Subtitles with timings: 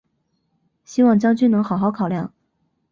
[0.83, 2.33] 希望将军能好好考量！